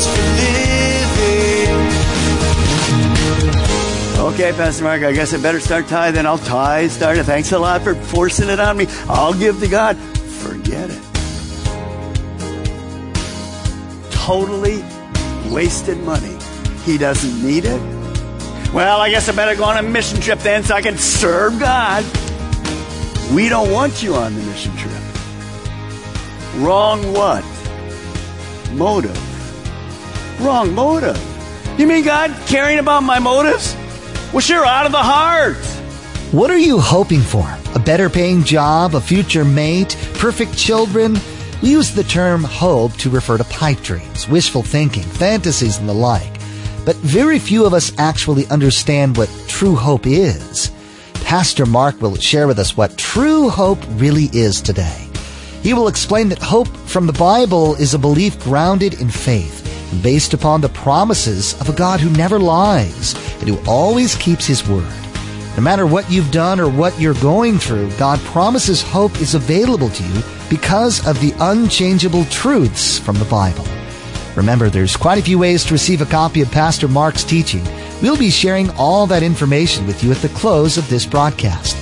[0.00, 0.72] For living.
[4.32, 6.24] Okay, Pastor Mark, I guess I better start tithing.
[6.24, 7.24] I'll tithe, start it.
[7.24, 8.86] Thanks a lot for forcing it on me.
[9.08, 9.96] I'll give to God.
[9.96, 11.02] Forget it.
[14.10, 14.82] Totally
[15.50, 16.38] wasted money.
[16.84, 17.80] He doesn't need it.
[18.72, 21.60] Well, I guess I better go on a mission trip then so I can serve
[21.60, 22.04] God.
[23.34, 24.92] We don't want you on the mission trip.
[26.56, 27.44] Wrong what?
[28.72, 29.31] Motive.
[30.40, 31.18] Wrong motive.
[31.78, 33.76] You mean God caring about my motives?
[34.32, 35.56] Well, sure, out of the heart.
[36.32, 37.46] What are you hoping for?
[37.74, 41.18] A better paying job, a future mate, perfect children?
[41.62, 45.94] We use the term hope to refer to pipe dreams, wishful thinking, fantasies, and the
[45.94, 46.32] like.
[46.84, 50.70] But very few of us actually understand what true hope is.
[51.14, 55.08] Pastor Mark will share with us what true hope really is today.
[55.62, 59.61] He will explain that hope from the Bible is a belief grounded in faith
[60.00, 64.66] based upon the promises of a God who never lies and who always keeps his
[64.66, 64.92] word.
[65.56, 69.90] No matter what you've done or what you're going through, God promises hope is available
[69.90, 73.66] to you because of the unchangeable truths from the Bible.
[74.34, 77.62] Remember, there's quite a few ways to receive a copy of Pastor Mark's teaching.
[78.00, 81.76] We'll be sharing all that information with you at the close of this broadcast.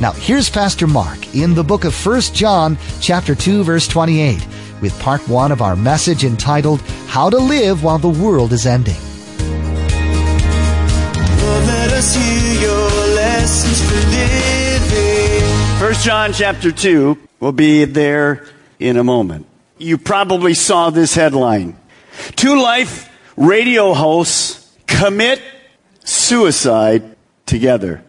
[0.00, 4.46] Now, here's Pastor Mark in the book of 1 John, chapter 2, verse 28,
[4.80, 8.96] with part 1 of our message entitled, How to Live While the World is Ending.
[14.90, 15.42] living.
[15.80, 18.46] 1 John chapter 2 will be there
[18.78, 19.46] in a moment.
[19.78, 21.76] You probably saw this headline.
[22.34, 25.40] Two life radio hosts commit
[26.04, 28.02] suicide together.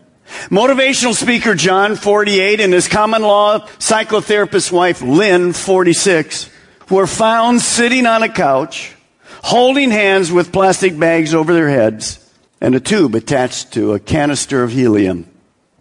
[0.50, 6.50] Motivational speaker John, 48, and his common law psychotherapist wife Lynn, 46,
[6.90, 8.96] were found sitting on a couch,
[9.44, 12.24] holding hands with plastic bags over their heads
[12.62, 15.30] and a tube attached to a canister of helium.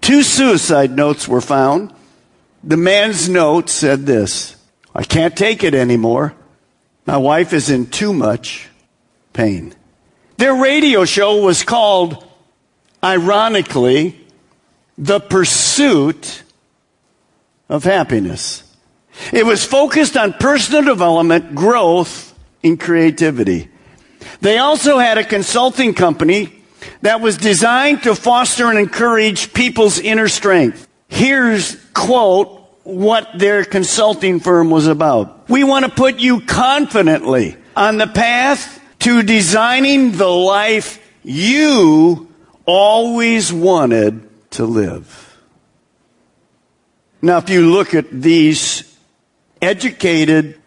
[0.01, 1.93] Two suicide notes were found.
[2.63, 4.57] The man's note said this,
[4.95, 6.35] I can't take it anymore.
[7.07, 8.69] My wife is in too much
[9.33, 9.75] pain.
[10.39, 12.25] Their radio show was called,
[13.03, 14.21] ironically,
[14.99, 16.43] The Pursuit
[17.69, 18.63] of Happiness.
[19.33, 23.69] It was focused on personal development, growth, and creativity.
[24.41, 26.53] They also had a consulting company
[27.03, 30.87] that was designed to foster and encourage people's inner strength.
[31.09, 32.53] Here's quote
[32.85, 35.49] what their consulting firm was about.
[35.49, 42.33] We want to put you confidently on the path to designing the life you
[42.65, 45.23] always wanted to live.
[47.21, 48.96] Now, if you look at these
[49.67, 50.61] educated,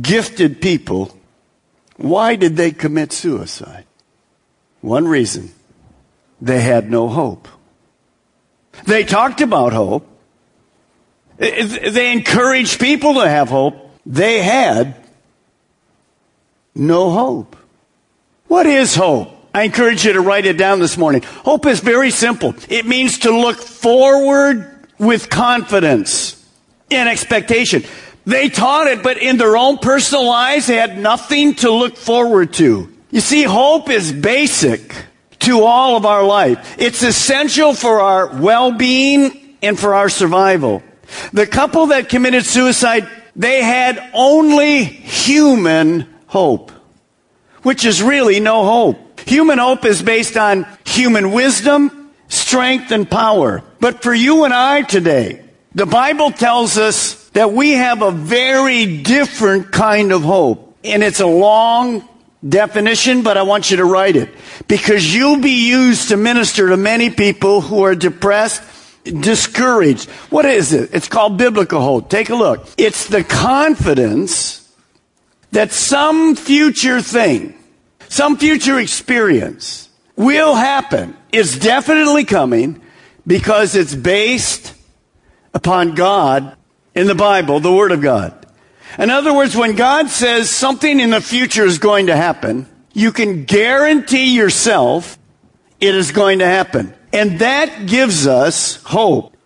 [0.00, 1.16] gifted people,
[1.96, 3.84] why did they commit suicide?
[4.80, 5.52] One reason
[6.40, 7.48] they had no hope.
[8.84, 10.06] They talked about hope.
[11.38, 13.74] They encouraged people to have hope.
[14.04, 14.94] They had
[16.74, 17.56] no hope.
[18.48, 19.32] What is hope?
[19.52, 21.22] I encourage you to write it down this morning.
[21.22, 22.54] Hope is very simple.
[22.68, 26.36] It means to look forward with confidence
[26.90, 27.82] and expectation.
[28.26, 32.52] They taught it, but in their own personal lives, they had nothing to look forward
[32.54, 32.92] to.
[33.12, 34.92] You see, hope is basic
[35.40, 36.74] to all of our life.
[36.76, 40.82] It's essential for our well-being and for our survival.
[41.32, 46.72] The couple that committed suicide, they had only human hope,
[47.62, 49.20] which is really no hope.
[49.20, 53.62] Human hope is based on human wisdom, strength, and power.
[53.78, 55.44] But for you and I today,
[55.76, 60.74] the Bible tells us that we have a very different kind of hope.
[60.82, 62.08] And it's a long
[62.48, 64.30] definition, but I want you to write it.
[64.68, 68.62] Because you'll be used to minister to many people who are depressed,
[69.04, 70.08] discouraged.
[70.30, 70.94] What is it?
[70.94, 72.08] It's called biblical hope.
[72.08, 72.66] Take a look.
[72.78, 74.72] It's the confidence
[75.52, 77.54] that some future thing,
[78.08, 81.14] some future experience, will happen.
[81.32, 82.80] It's definitely coming
[83.26, 84.72] because it's based
[85.52, 86.55] upon God
[86.96, 88.34] in the Bible, the Word of God.
[88.98, 93.12] In other words, when God says something in the future is going to happen, you
[93.12, 95.18] can guarantee yourself
[95.78, 96.94] it is going to happen.
[97.12, 99.36] And that gives us hope.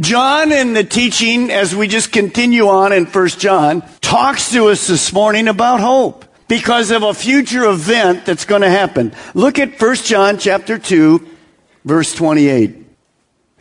[0.00, 4.86] John in the teaching, as we just continue on in 1 John, talks to us
[4.86, 9.12] this morning about hope because of a future event that's going to happen.
[9.34, 11.28] Look at 1 John chapter 2,
[11.84, 12.83] verse 28.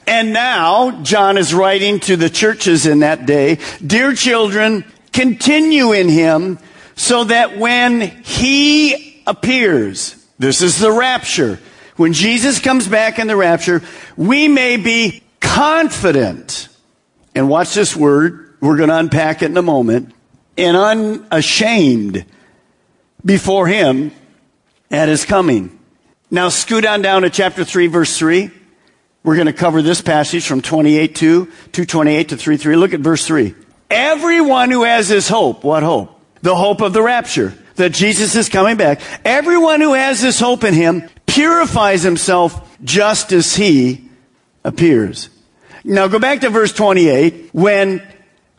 [0.07, 6.09] And now, John is writing to the churches in that day, Dear children, continue in
[6.09, 6.59] him
[6.95, 11.59] so that when he appears, this is the rapture,
[11.95, 13.81] when Jesus comes back in the rapture,
[14.17, 16.67] we may be confident.
[17.35, 20.13] And watch this word, we're going to unpack it in a moment,
[20.57, 22.25] and unashamed
[23.23, 24.11] before him
[24.91, 25.79] at his coming.
[26.29, 28.51] Now scoot on down to chapter 3, verse 3.
[29.23, 32.75] We're going to cover this passage from 28 to 228 to 3 3.
[32.75, 33.55] Look at verse 3.
[33.89, 36.19] Everyone who has this hope, what hope?
[36.41, 39.01] The hope of the rapture, that Jesus is coming back.
[39.23, 44.09] Everyone who has this hope in him purifies himself just as he
[44.63, 45.29] appears.
[45.85, 47.51] Now go back to verse 28.
[47.53, 48.01] When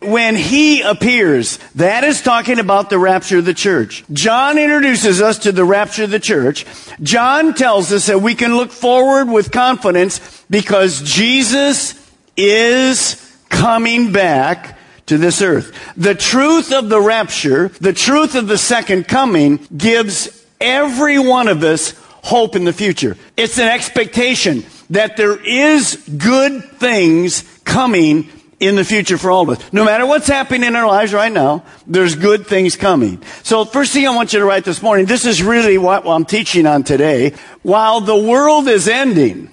[0.07, 1.59] when he appears.
[1.75, 4.05] That is talking about the rapture of the church.
[4.13, 6.67] John introduces us to the rapture of the church.
[7.03, 11.95] John tells us that we can look forward with confidence because Jesus
[12.37, 15.73] is coming back to this earth.
[15.97, 21.63] The truth of the rapture, the truth of the second coming gives every one of
[21.63, 23.17] us hope in the future.
[23.37, 28.31] It's an expectation that there is good things coming
[28.61, 29.73] in the future for all of us.
[29.73, 33.23] No matter what's happening in our lives right now, there's good things coming.
[33.43, 36.25] So first thing I want you to write this morning, this is really what I'm
[36.25, 37.35] teaching on today.
[37.63, 39.51] While the world is ending,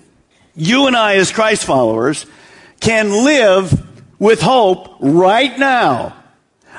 [0.56, 2.26] you and I as Christ followers
[2.80, 3.88] can live
[4.20, 6.16] with hope right now.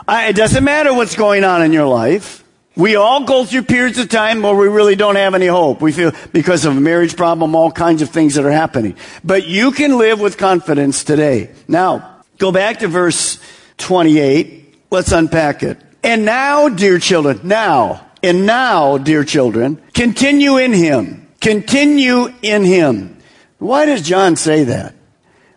[0.07, 2.43] I, it doesn't matter what's going on in your life.
[2.75, 5.83] We all go through periods of time where we really don't have any hope.
[5.83, 8.97] We feel because of a marriage problem, all kinds of things that are happening.
[9.23, 11.51] But you can live with confidence today.
[11.69, 12.12] Now,
[12.43, 13.39] Go back to verse
[13.79, 14.75] 28.
[14.91, 15.79] Let's unpack it.
[16.03, 21.29] And now, dear children, now, and now, dear children, continue in him.
[21.41, 23.17] Continue in him.
[23.59, 24.97] Why does John say that?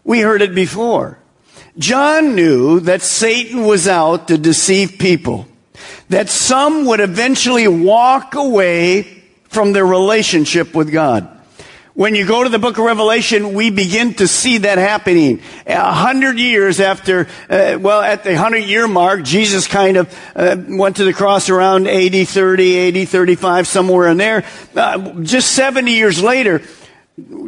[0.03, 1.17] We heard it before.
[1.79, 5.47] John knew that Satan was out to deceive people,
[6.09, 11.34] that some would eventually walk away from their relationship with God.
[11.95, 15.39] When you go to the book of Revelation, we begin to see that happening.
[15.65, 20.57] A hundred years after, uh, well, at the hundred year mark, Jesus kind of uh,
[20.68, 24.44] went to the cross around AD 30, AD 35, somewhere in there.
[24.75, 26.62] Uh, just 70 years later,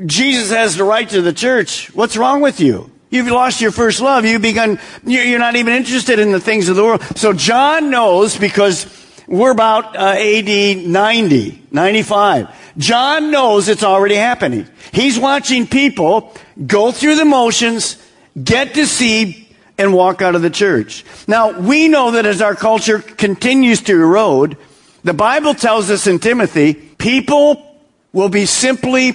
[0.05, 1.93] Jesus has the right to the church.
[1.93, 2.89] What's wrong with you?
[3.09, 4.23] You've lost your first love.
[4.23, 7.01] You've begun, you're not even interested in the things of the world.
[7.17, 8.85] So John knows because
[9.27, 12.47] we're about uh, AD 90, 95.
[12.77, 14.67] John knows it's already happening.
[14.91, 16.33] He's watching people
[16.65, 17.97] go through the motions,
[18.41, 19.45] get deceived,
[19.77, 21.05] and walk out of the church.
[21.27, 24.57] Now, we know that as our culture continues to erode,
[25.03, 27.79] the Bible tells us in Timothy, people
[28.11, 29.13] will be simply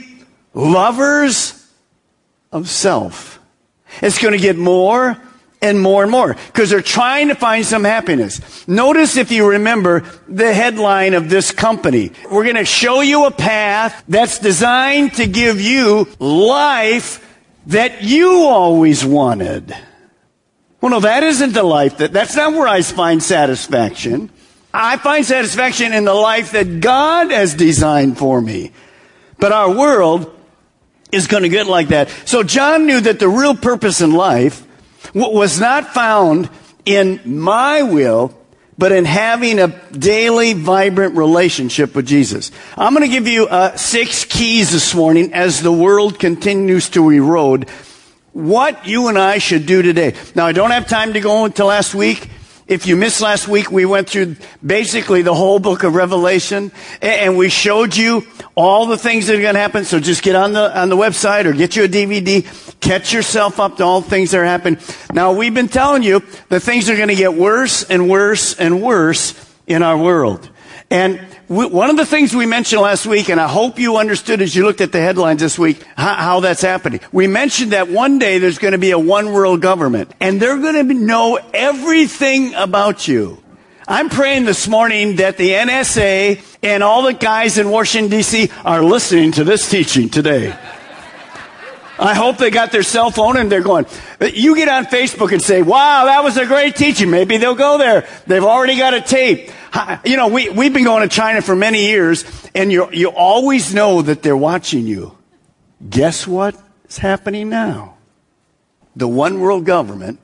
[0.54, 1.68] lovers
[2.52, 3.40] of self.
[4.00, 5.20] It's going to get more
[5.62, 8.66] and more and more because they're trying to find some happiness.
[8.68, 12.12] Notice if you remember the headline of this company.
[12.30, 17.26] We're going to show you a path that's designed to give you life
[17.66, 19.74] that you always wanted.
[20.80, 24.30] Well, no, that isn't the life that, that's not where I find satisfaction.
[24.74, 28.72] I find satisfaction in the life that God has designed for me.
[29.38, 30.36] But our world
[31.12, 32.08] is going to get like that.
[32.24, 34.66] So John knew that the real purpose in life
[35.14, 36.48] was not found
[36.84, 38.36] in my will,
[38.78, 42.50] but in having a daily, vibrant relationship with Jesus.
[42.76, 47.10] I'm going to give you uh, six keys this morning as the world continues to
[47.10, 47.68] erode.
[48.32, 50.14] What you and I should do today.
[50.34, 52.30] Now, I don't have time to go into last week.
[52.72, 57.36] If you missed last week, we went through basically the whole book of Revelation and
[57.36, 59.84] we showed you all the things that are going to happen.
[59.84, 62.46] So just get on the, on the website or get you a DVD,
[62.80, 64.80] catch yourself up to all the things that are happening.
[65.12, 68.80] Now we've been telling you that things are going to get worse and worse and
[68.80, 69.34] worse
[69.66, 70.48] in our world.
[70.92, 74.42] And we, one of the things we mentioned last week, and I hope you understood
[74.42, 77.00] as you looked at the headlines this week, how, how that's happening.
[77.12, 80.58] We mentioned that one day there's going to be a one world government, and they're
[80.58, 83.42] going to know everything about you.
[83.88, 88.50] I'm praying this morning that the NSA and all the guys in Washington, D.C.
[88.62, 90.54] are listening to this teaching today.
[91.98, 93.86] I hope they got their cell phone and they're going.
[94.20, 97.10] You get on Facebook and say, wow, that was a great teaching.
[97.10, 98.06] Maybe they'll go there.
[98.26, 99.50] They've already got a tape.
[100.04, 102.24] You know, we, we've been going to China for many years
[102.54, 105.16] and you, you always know that they're watching you.
[105.88, 106.54] Guess what
[106.88, 107.96] is happening now?
[108.94, 110.20] The one world government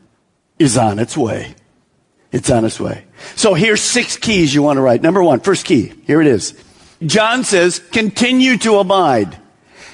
[0.59, 1.55] is on its way.
[2.31, 3.05] It's on its way.
[3.37, 5.03] So here's six keys you want to write.
[5.03, 5.95] Number one, first key.
[6.07, 6.53] Here it is.
[7.05, 9.39] John says, continue to abide.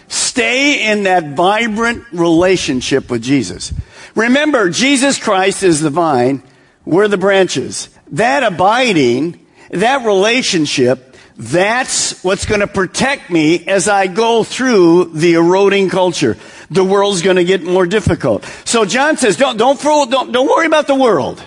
[0.09, 3.73] Stay in that vibrant relationship with Jesus.
[4.15, 6.43] Remember, Jesus Christ is the vine.
[6.85, 7.89] We're the branches.
[8.09, 15.35] That abiding, that relationship, that's what's going to protect me as I go through the
[15.35, 16.37] eroding culture.
[16.71, 18.45] The world's going to get more difficult.
[18.65, 21.43] So John says, don't, don't, don't, don't worry about the world.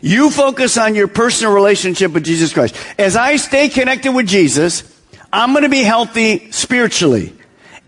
[0.00, 2.76] You focus on your personal relationship with Jesus Christ.
[2.98, 4.82] As I stay connected with Jesus,
[5.32, 7.34] I'm going to be healthy spiritually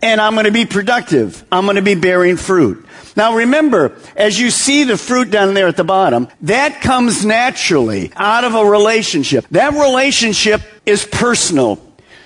[0.03, 1.45] and I'm going to be productive.
[1.53, 2.87] I'm going to be bearing fruit.
[3.17, 8.11] Now remember, as you see the fruit down there at the bottom, that comes naturally
[8.17, 9.47] out of a relationship.
[9.51, 11.79] That relationship is personal.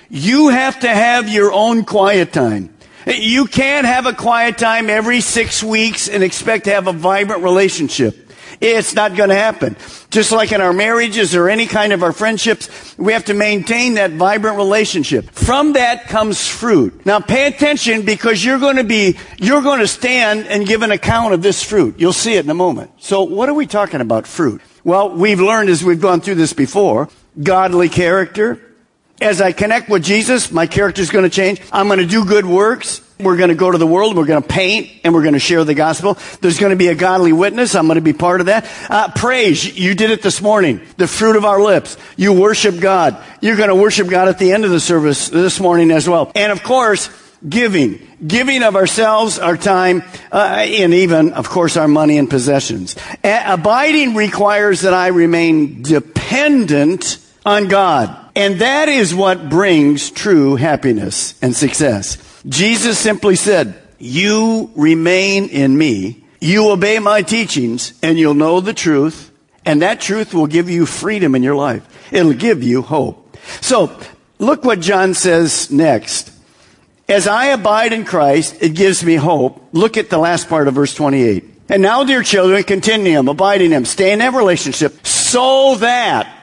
[0.09, 2.73] You have to have your own quiet time.
[3.05, 7.43] You can't have a quiet time every six weeks and expect to have a vibrant
[7.43, 8.26] relationship.
[8.59, 9.75] It's not going to happen.
[10.09, 13.95] Just like in our marriages or any kind of our friendships, we have to maintain
[13.95, 15.29] that vibrant relationship.
[15.31, 17.05] From that comes fruit.
[17.05, 20.91] Now pay attention because you're going to be, you're going to stand and give an
[20.91, 21.99] account of this fruit.
[21.99, 22.91] You'll see it in a moment.
[22.97, 24.61] So what are we talking about fruit?
[24.83, 27.09] Well, we've learned as we've gone through this before,
[27.41, 28.61] godly character.
[29.19, 31.61] As I connect with Jesus, my character is going to change.
[31.71, 33.01] I'm going to do good works.
[33.19, 35.39] We're going to go to the world, we're going to paint, and we're going to
[35.39, 36.19] share the gospel.
[36.39, 37.73] There's going to be a godly witness.
[37.73, 38.69] I'm going to be part of that.
[38.89, 39.75] Uh, praise.
[39.75, 40.81] You did it this morning.
[40.97, 41.97] The fruit of our lips.
[42.15, 43.17] You worship God.
[43.41, 46.31] You're going to worship God at the end of the service this morning as well.
[46.35, 47.09] And of course,
[47.47, 48.07] giving.
[48.25, 52.95] Giving of ourselves, our time, uh, and even, of course, our money and possessions.
[53.23, 58.26] Abiding requires that I remain dependent on God.
[58.37, 62.19] And that is what brings true happiness and success.
[62.47, 68.75] Jesus simply said, you remain in me, you obey my teachings, and you'll know the
[68.75, 69.31] truth,
[69.65, 72.13] and that truth will give you freedom in your life.
[72.13, 73.35] It'll give you hope.
[73.61, 73.99] So,
[74.37, 76.31] look what John says next.
[77.09, 79.67] As I abide in Christ, it gives me hope.
[79.71, 81.43] Look at the last part of verse 28.
[81.69, 86.36] And now, dear children, continue him, abide in him, stay in that relationship, so that,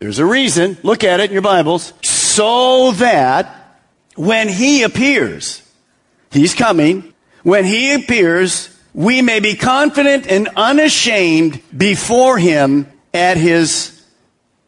[0.00, 3.78] there's a reason, look at it in your Bibles, so that
[4.16, 5.62] when he appears,
[6.30, 14.02] he's coming, when he appears, we may be confident and unashamed before him at his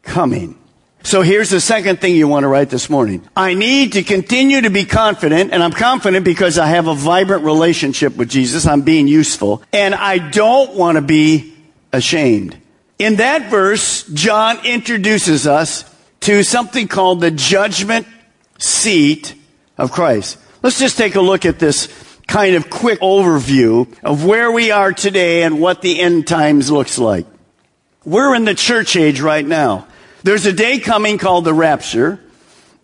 [0.03, 0.57] coming.
[1.01, 3.27] So here's the second thing you want to write this morning.
[3.35, 7.43] I need to continue to be confident, and I'm confident because I have a vibrant
[7.43, 8.65] relationship with Jesus.
[8.65, 11.55] I'm being useful, and I don't want to be
[11.91, 12.57] ashamed.
[13.03, 15.83] In that verse, John introduces us
[16.21, 18.07] to something called the judgment
[18.59, 19.35] seat
[19.77, 20.37] of Christ.
[20.61, 21.89] Let's just take a look at this
[22.29, 26.97] kind of quick overview of where we are today and what the end times looks
[26.97, 27.25] like.
[28.05, 29.85] We're in the church age right now.
[30.23, 32.21] There's a day coming called the rapture.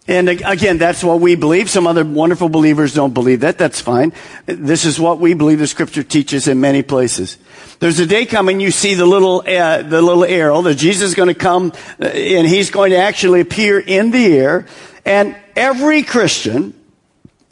[0.10, 1.70] And again, that's what we believe.
[1.70, 3.60] Some other wonderful believers don't believe that.
[3.60, 4.12] That's fine.
[4.48, 7.38] This is what we believe the scripture teaches in many places.
[7.78, 11.16] There's a day coming, you see the little, uh, the little arrow that Jesus is
[11.16, 14.66] going to come uh, and he's going to actually appear in the air.
[15.06, 16.74] And every Christian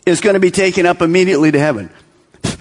[0.08, 1.92] is going to be taken up immediately to heaven.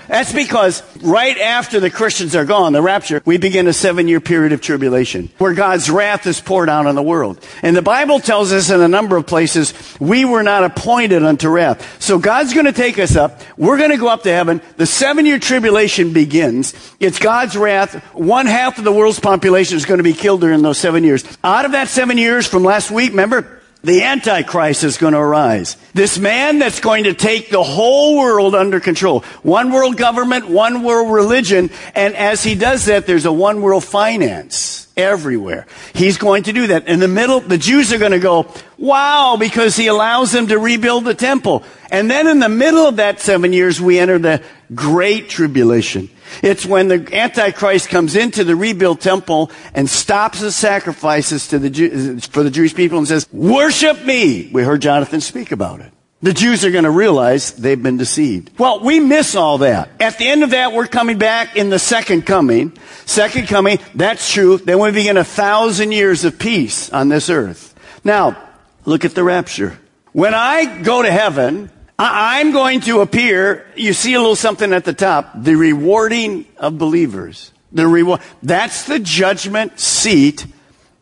[0.09, 4.21] That's because right after the Christians are gone, the rapture, we begin a seven year
[4.21, 7.45] period of tribulation where God's wrath is poured out on the world.
[7.63, 11.49] And the Bible tells us in a number of places, we were not appointed unto
[11.49, 12.03] wrath.
[12.03, 13.41] So God's going to take us up.
[13.57, 14.61] We're going to go up to heaven.
[14.77, 16.75] The seven year tribulation begins.
[17.01, 17.95] It's God's wrath.
[18.15, 21.25] One half of the world's population is going to be killed during those seven years.
[21.43, 23.56] Out of that seven years from last week, remember,
[23.87, 25.77] the Antichrist is going to arise.
[25.95, 29.21] This man that's going to take the whole world under control.
[29.45, 33.85] One world government, one world religion, and as he does that, there's a one world
[33.85, 35.67] finance everywhere.
[35.95, 36.89] He's going to do that.
[36.89, 40.59] In the middle, the Jews are going to go, wow, because he allows them to
[40.59, 41.63] rebuild the temple.
[41.89, 44.43] And then in the middle of that seven years, we enter the
[44.75, 46.11] great tribulation.
[46.43, 51.71] It's when the Antichrist comes into the rebuilt temple and stops the sacrifices to the
[51.71, 54.51] Jew, for the Jewish people and says, worship me.
[54.53, 55.93] We heard Jonathan speak about it.
[56.23, 58.59] the Jews are going to realize they've been deceived.
[58.59, 59.91] Well, we miss all that.
[60.01, 62.77] At the end of that, we're coming back in the second coming.
[63.05, 64.57] Second coming, that's true.
[64.59, 67.75] Then we begin a thousand years of peace on this earth.
[68.03, 68.37] Now,
[68.85, 69.79] look at the rapture.
[70.13, 74.85] When I go to heaven, I'm going to appear, you see a little something at
[74.85, 77.53] the top, the rewarding of believers.
[77.73, 80.47] The reward, that's the judgment seat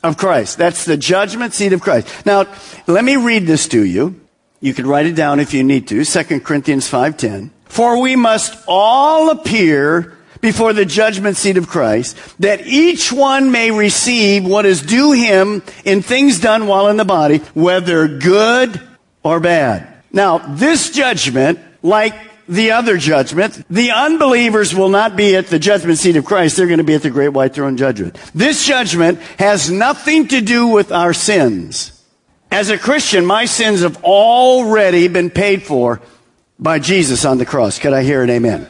[0.03, 0.57] of Christ.
[0.59, 2.25] That's the judgment seat of Christ.
[2.25, 2.47] Now,
[2.87, 4.21] let me read this to you.
[4.61, 6.05] You can write it down if you need to.
[6.05, 7.51] 2 Corinthians 5:10.
[7.65, 13.71] For we must all appear before the judgment seat of Christ, that each one may
[13.71, 18.81] receive what is due him in things done while in the body, whether good
[19.23, 19.94] or bad.
[20.15, 22.15] Now, this judgment, like
[22.49, 26.57] the other judgment, the unbelievers will not be at the judgment seat of Christ.
[26.57, 28.15] They're going to be at the great white throne judgment.
[28.33, 32.01] This judgment has nothing to do with our sins.
[32.53, 36.01] As a Christian, my sins have already been paid for
[36.61, 37.81] by Jesus on the cross.
[37.81, 38.69] Could I hear an amen?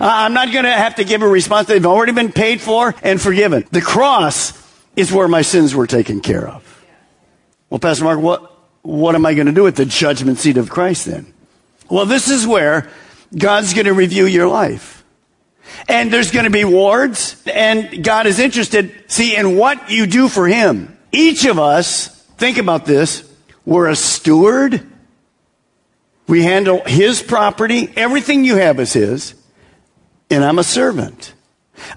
[0.00, 1.68] I'm not going to have to give a response.
[1.68, 3.66] They've already been paid for and forgiven.
[3.70, 4.54] The cross
[4.96, 6.86] is where my sins were taken care of.
[7.68, 8.50] Well, Pastor Mark, what,
[8.82, 11.32] what am I going to do at the judgment seat of Christ then?
[11.88, 12.88] Well, this is where
[13.36, 15.04] God's going to review your life.
[15.88, 20.28] And there's going to be wards, and God is interested, see, in what you do
[20.28, 20.96] for Him.
[21.12, 23.30] Each of us Think about this.
[23.66, 24.82] We're a steward.
[26.26, 27.92] We handle his property.
[27.96, 29.34] Everything you have is his.
[30.30, 31.34] And I'm a servant.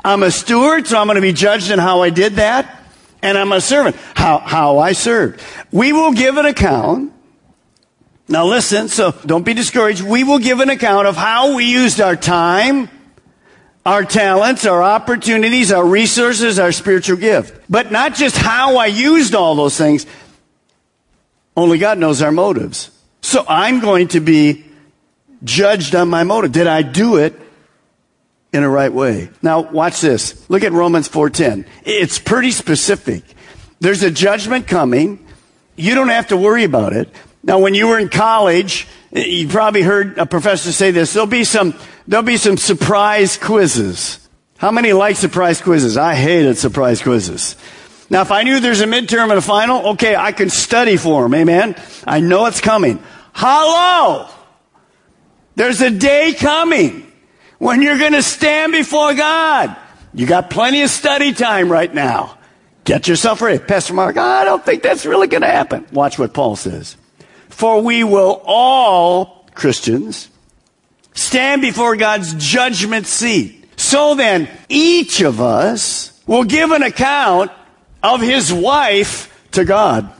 [0.04, 2.83] I'm a steward, so I'm going to be judged in how I did that.
[3.24, 5.42] And I'm a servant, how, how I served.
[5.72, 7.14] We will give an account.
[8.28, 10.02] Now listen, so don't be discouraged.
[10.02, 12.90] We will give an account of how we used our time,
[13.86, 17.64] our talents, our opportunities, our resources, our spiritual gift.
[17.70, 20.06] But not just how I used all those things,
[21.56, 22.92] only God knows our motives.
[23.22, 24.66] So I'm going to be
[25.46, 26.52] judged on my motive.
[26.52, 27.40] Did I do it
[28.54, 29.30] in a right way?
[29.42, 30.50] Now watch this.
[30.50, 31.66] Look at Romans 4:10.
[31.84, 33.24] It's pretty specific.
[33.80, 35.20] There's a judgment coming.
[35.76, 37.10] You don't have to worry about it.
[37.44, 41.14] Now when you were in college, you probably heard a professor say this.
[41.14, 41.74] There'll be some
[42.08, 44.20] there'll be some surprise quizzes.
[44.58, 45.98] How many like surprise quizzes?
[45.98, 47.58] I hated surprise quizzes.
[48.10, 51.24] Now, if I knew there's a midterm and a final, okay, I can study for
[51.24, 51.34] them.
[51.34, 51.76] Amen.
[52.06, 53.02] I know it's coming.
[53.34, 54.28] Hello.
[55.56, 57.12] There's a day coming
[57.64, 59.74] when you're going to stand before God.
[60.14, 62.38] You got plenty of study time right now.
[62.84, 63.58] Get yourself ready.
[63.58, 65.88] Pastor Mark, I don't think that's really going to happen.
[65.94, 66.98] Watch what Paul says.
[67.48, 70.28] For we will all, Christians,
[71.14, 73.70] stand before God's judgment seat.
[73.78, 77.50] So then, each of us will give an account
[78.04, 80.12] of his wife to God.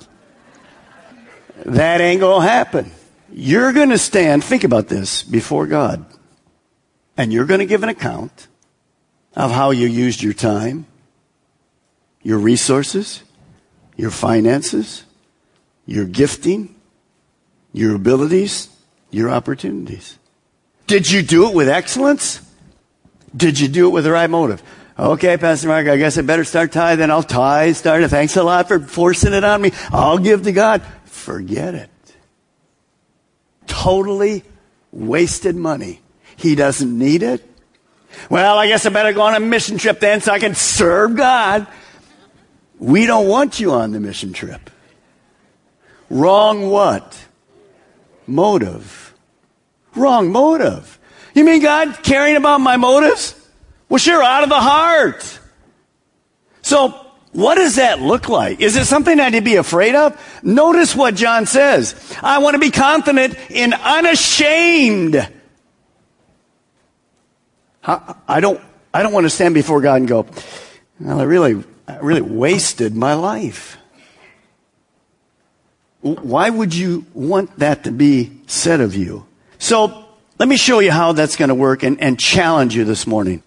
[1.66, 2.90] That ain't gonna happen.
[3.34, 6.06] You're gonna stand, think about this, before God.
[7.18, 8.48] And you're gonna give an account
[9.36, 10.86] of how you used your time,
[12.22, 13.24] your resources,
[13.96, 15.04] your finances,
[15.86, 16.76] your gifting,
[17.72, 18.70] your abilities,
[19.12, 20.18] your opportunities.
[20.88, 22.42] Did you do it with excellence?
[23.36, 24.62] Did you do it with the right motive?
[24.98, 27.10] Okay, Pastor Mark, I guess I better start tithing.
[27.10, 28.10] I'll tithe, start it.
[28.10, 29.72] Thanks a lot for forcing it on me.
[29.92, 30.84] I'll give to God.
[31.06, 31.90] Forget it.
[33.66, 34.44] Totally
[34.92, 36.03] wasted money.
[36.44, 37.42] He doesn't need it.
[38.30, 41.16] Well, I guess I better go on a mission trip then so I can serve
[41.16, 41.68] God.
[42.80, 44.70] We don't want you on the mission trip.
[46.10, 47.18] Wrong what?
[48.28, 49.14] Motive.
[49.96, 51.00] Wrong motive.
[51.34, 53.40] You mean God caring about my motives?
[53.88, 55.40] Well, sure, out of the heart.
[56.62, 56.90] So,
[57.32, 58.60] what does that look like?
[58.60, 60.20] Is it something I need to be afraid of?
[60.44, 61.96] Notice what John says.
[62.22, 65.30] I want to be confident in unashamed.
[67.86, 68.62] I don't,
[68.94, 70.26] I don't want to stand before God and go,
[71.00, 73.78] well, I really, I really wasted my life.
[76.02, 79.26] Why would you want that to be said of you?
[79.58, 80.06] So,
[80.40, 83.44] let me show you how that's going to work and, and challenge you this morning.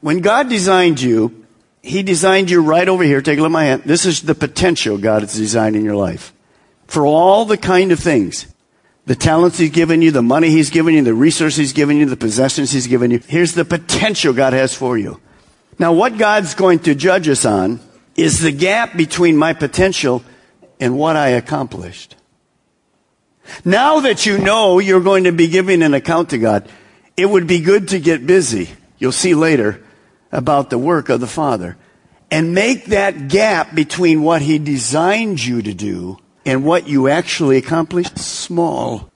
[0.00, 1.44] When God designed you,
[1.82, 3.20] He designed you right over here.
[3.20, 3.82] Take a look at my hand.
[3.84, 6.32] This is the potential God has designed in your life.
[6.86, 8.46] For all the kind of things.
[9.06, 12.06] The talents He's given you, the money He's given you, the resources He's given you,
[12.06, 13.20] the possessions He's given you.
[13.26, 15.20] Here's the potential God has for you.
[15.78, 17.80] Now what God's going to judge us on
[18.16, 20.24] is the gap between my potential
[20.80, 22.16] and what I accomplished.
[23.64, 26.68] Now that you know you're going to be giving an account to God,
[27.16, 28.70] it would be good to get busy.
[28.98, 29.82] You'll see later
[30.32, 31.76] about the work of the Father
[32.30, 37.58] and make that gap between what He designed you to do and what you actually
[37.58, 39.10] accomplished small.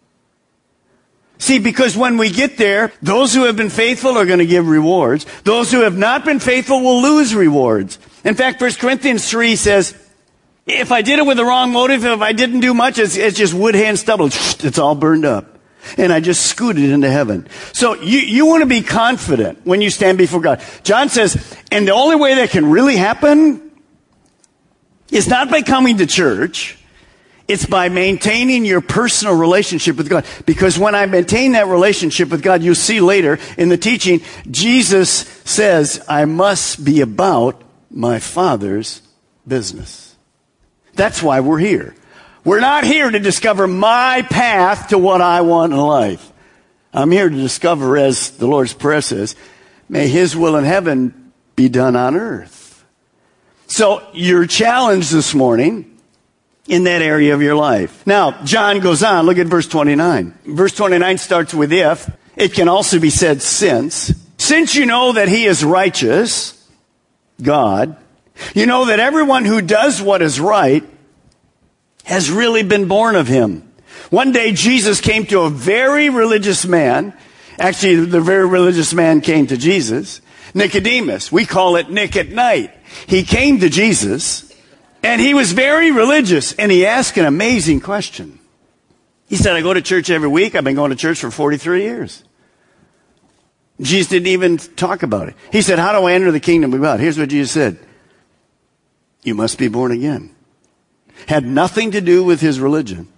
[1.39, 4.69] See, because when we get there, those who have been faithful are going to give
[4.69, 5.25] rewards.
[5.45, 7.99] Those who have not been faithful will lose rewards.
[8.25, 9.95] In fact, 1 Corinthians 3 says,
[10.67, 13.39] if I did it with the wrong motive, if I didn't do much, it's, it's
[13.39, 14.27] just wood, hand, stubble.
[14.63, 15.59] It's all burned up.
[15.97, 17.49] And I just scooted into heaven.
[17.73, 20.63] So you, you want to be confident when you stand before God.
[20.83, 23.71] John says, and the only way that can really happen
[25.11, 26.77] is not by coming to church.
[27.51, 30.25] It's by maintaining your personal relationship with God.
[30.47, 35.11] Because when I maintain that relationship with God, you'll see later in the teaching, Jesus
[35.45, 37.61] says, I must be about
[37.91, 39.03] my Father's
[39.49, 40.15] business.
[40.95, 41.97] That's why we're here.
[42.45, 46.33] We're not here to discover my path to what I want in life.
[46.95, 49.35] I'm here to discover, as the Lord's Prayer says,
[49.89, 52.85] may His will in heaven be done on earth.
[53.67, 55.90] So your challenge this morning
[56.71, 58.07] in that area of your life.
[58.07, 59.27] Now, John goes on.
[59.27, 60.39] Look at verse 29.
[60.47, 62.09] Verse 29 starts with if.
[62.37, 64.15] It can also be said since.
[64.39, 66.57] Since you know that he is righteous,
[67.43, 67.97] God,
[68.55, 70.85] you know that everyone who does what is right
[72.05, 73.69] has really been born of him.
[74.11, 77.13] One day Jesus came to a very religious man.
[77.59, 80.21] Actually, the very religious man came to Jesus.
[80.55, 81.33] Nicodemus.
[81.33, 82.73] We call it Nick at night.
[83.09, 84.50] He came to Jesus
[85.03, 88.39] and he was very religious and he asked an amazing question.
[89.29, 90.55] He said, I go to church every week.
[90.55, 92.25] I've been going to church for 43 years.
[93.81, 95.37] Jesus didn't even talk about it.
[95.53, 97.01] He said, How do I enter the kingdom of God?
[97.01, 97.79] Here's what Jesus said
[99.23, 100.35] You must be born again.
[101.27, 103.09] Had nothing to do with his religion.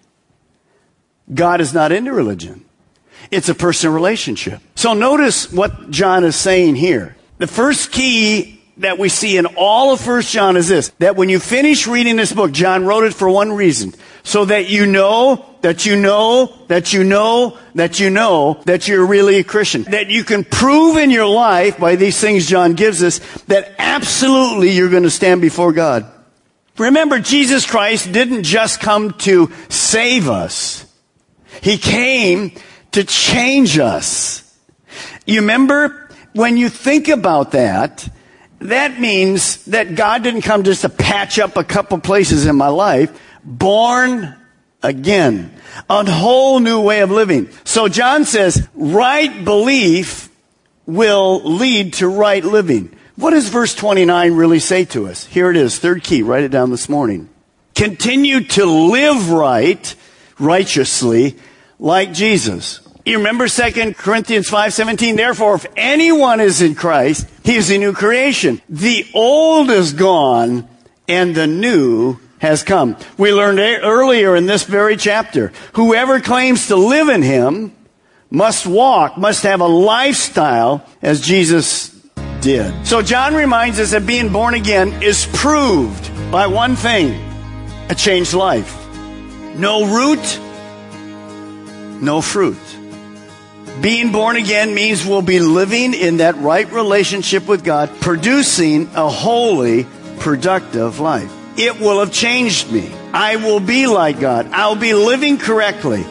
[1.33, 2.65] God is not into religion.
[3.31, 4.61] It's a personal relationship.
[4.75, 7.17] So notice what John is saying here.
[7.39, 11.29] The first key that we see in all of First John is this, that when
[11.29, 15.45] you finish reading this book, John wrote it for one reason, so that you know,
[15.61, 19.83] that you know, that you know, that you know that you're really a Christian.
[19.85, 24.71] That you can prove in your life by these things John gives us that absolutely
[24.71, 26.07] you're going to stand before God.
[26.79, 30.87] Remember, Jesus Christ didn't just come to save us.
[31.61, 32.53] He came
[32.93, 34.39] to change us.
[35.27, 38.09] You remember when you think about that,
[38.69, 42.69] that means that God didn't come just to patch up a couple places in my
[42.69, 43.19] life.
[43.45, 44.37] Born
[44.83, 45.55] again.
[45.89, 47.49] A whole new way of living.
[47.65, 50.29] So John says, right belief
[50.87, 52.95] will lead to right living.
[53.17, 55.25] What does verse 29 really say to us?
[55.25, 57.29] Here it is, third key, write it down this morning.
[57.75, 59.95] Continue to live right,
[60.39, 61.37] righteously,
[61.79, 62.81] like Jesus.
[63.05, 67.93] You remember 2 Corinthians 5:17 therefore if anyone is in Christ he is a new
[67.93, 68.61] creation.
[68.69, 70.69] The old is gone
[71.09, 72.97] and the new has come.
[73.19, 77.73] We learned earlier in this very chapter whoever claims to live in him
[78.31, 81.91] must walk must have a lifestyle as Jesus
[82.41, 82.87] did.
[82.87, 87.21] So John reminds us that being born again is proved by one thing
[87.89, 88.79] a changed life.
[89.57, 90.41] No root
[92.03, 92.59] no fruit
[93.83, 99.11] being born again means we'll be living in that right relationship with God, producing a
[99.11, 99.87] holy,
[100.21, 101.31] productive life.
[101.59, 102.93] It will have changed me.
[103.13, 104.47] I will be like God.
[104.53, 106.05] I'll be living correctly.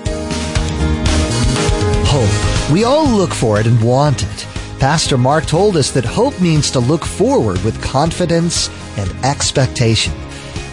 [2.05, 2.71] Hope.
[2.73, 4.47] We all look for it and want it.
[4.77, 10.13] Pastor Mark told us that hope means to look forward with confidence and expectation.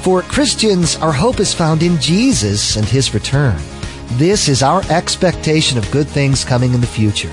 [0.02, 3.56] For Christians, our hope is found in Jesus and His return.
[4.12, 7.30] This is our expectation of good things coming in the future.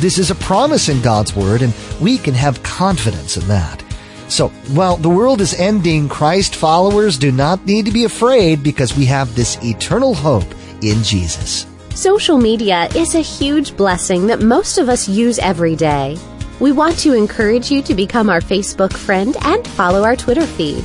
[0.00, 3.84] This is a promise in God's Word, and we can have confidence in that.
[4.28, 8.96] So, while the world is ending, Christ followers do not need to be afraid because
[8.96, 10.46] we have this eternal hope
[10.82, 11.66] in Jesus.
[11.94, 16.18] Social media is a huge blessing that most of us use every day.
[16.60, 20.84] We want to encourage you to become our Facebook friend and follow our Twitter feed.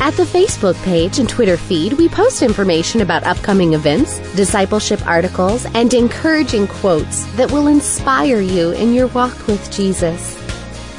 [0.00, 5.66] At the Facebook page and Twitter feed, we post information about upcoming events, discipleship articles,
[5.74, 10.38] and encouraging quotes that will inspire you in your walk with Jesus.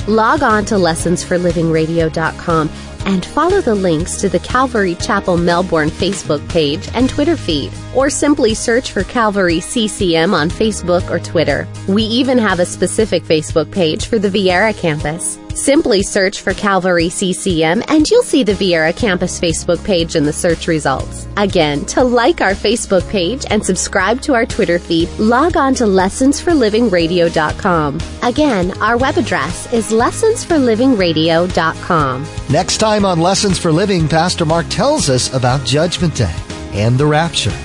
[0.08, 2.70] Log on to lessonsforlivingradio.com
[3.06, 8.10] and follow the links to the Calvary Chapel Melbourne Facebook page and Twitter feed, or
[8.10, 11.68] simply search for Calvary CCM on Facebook or Twitter.
[11.88, 15.38] We even have a specific Facebook page for the Viera campus.
[15.56, 20.34] Simply search for Calvary CCM and you'll see the Viera Campus Facebook page in the
[20.34, 21.30] search results.
[21.38, 25.86] Again, to like our Facebook page and subscribe to our Twitter feed, log on to
[25.86, 28.00] lessonsforlivingradio.com.
[28.22, 32.28] Again, our web address is lessonsforlivingradio.com.
[32.50, 36.36] Next time on Lessons for Living, Pastor Mark tells us about Judgment Day
[36.74, 37.58] and the rapture.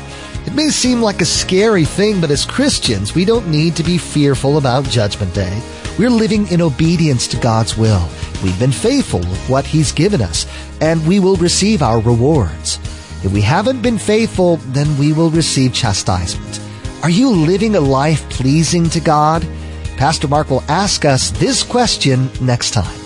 [0.46, 3.98] It may seem like a scary thing, but as Christians, we don't need to be
[3.98, 5.60] fearful about Judgment Day.
[6.00, 8.08] We're living in obedience to God's will.
[8.42, 10.46] We've been faithful with what He's given us,
[10.80, 12.78] and we will receive our rewards.
[13.22, 16.58] If we haven't been faithful, then we will receive chastisement.
[17.02, 19.46] Are you living a life pleasing to God?
[19.98, 22.98] Pastor Mark will ask us this question next time.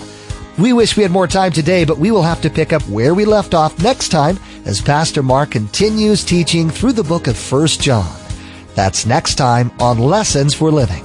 [0.57, 3.13] We wish we had more time today, but we will have to pick up where
[3.13, 7.67] we left off next time as Pastor Mark continues teaching through the book of 1
[7.67, 8.17] John.
[8.73, 11.04] That's next time on Lessons for Living.